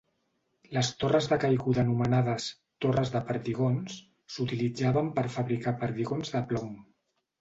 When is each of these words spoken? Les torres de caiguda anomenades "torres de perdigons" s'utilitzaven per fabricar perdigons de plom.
Les 0.75 0.87
torres 1.01 1.27
de 1.33 1.37
caiguda 1.43 1.83
anomenades 1.87 2.47
"torres 2.85 3.11
de 3.17 3.21
perdigons" 3.27 3.99
s'utilitzaven 4.37 5.13
per 5.21 5.27
fabricar 5.37 5.79
perdigons 5.85 6.35
de 6.39 6.43
plom. 6.55 6.75